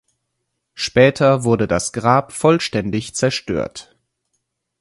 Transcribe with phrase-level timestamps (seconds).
[0.73, 3.95] Später wurde das Grab vollständig zerstört.